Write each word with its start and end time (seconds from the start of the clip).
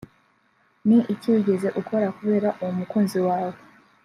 ni 0.87 0.97
iki 1.13 1.27
wigeze 1.33 1.67
ukora 1.81 2.07
kubera 2.17 2.49
uwo 2.61 2.71
mukunzi 2.79 3.19
wawe 3.27 3.57